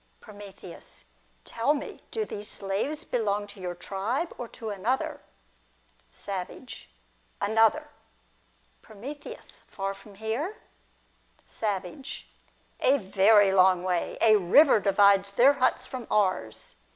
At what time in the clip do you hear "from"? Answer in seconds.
8.81-9.03, 9.93-10.15, 15.85-16.07